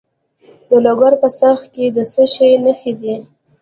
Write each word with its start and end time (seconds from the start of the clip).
د 0.69 0.71
لوګر 0.85 1.13
په 1.21 1.27
څرخ 1.37 1.61
کې 1.73 1.85
د 1.95 1.97
څه 2.13 2.23
شي 2.33 2.49
نښې 2.63 2.91
دي؟ 3.01 3.15